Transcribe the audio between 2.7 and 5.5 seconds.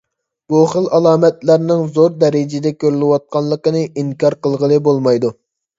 كۆرۈلۈۋاتقانلىقىنى ئىنكار قىلغىلى بولمايدۇ.